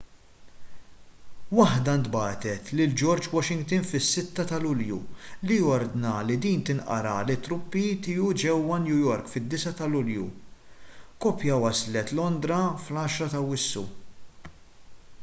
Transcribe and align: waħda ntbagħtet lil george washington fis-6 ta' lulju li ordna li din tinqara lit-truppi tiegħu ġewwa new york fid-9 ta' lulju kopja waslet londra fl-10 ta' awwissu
waħda 1.57 1.93
ntbagħtet 2.03 2.69
lil 2.77 2.93
george 3.01 3.27
washington 3.33 3.83
fis-6 3.89 4.39
ta' 4.51 4.57
lulju 4.63 4.97
li 5.51 5.57
ordna 5.73 6.13
li 6.29 6.37
din 6.45 6.63
tinqara 6.69 7.13
lit-truppi 7.27 7.83
tiegħu 8.07 8.29
ġewwa 8.45 8.79
new 8.87 8.97
york 9.03 9.31
fid-9 9.35 9.73
ta' 9.81 9.89
lulju 9.97 10.25
kopja 11.27 11.59
waslet 11.67 12.15
londra 12.21 12.63
fl-10 12.87 13.35
ta' 13.35 13.43
awwissu 13.45 13.85